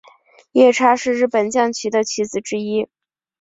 [0.53, 2.89] 夜叉是日本将棋的棋子之一。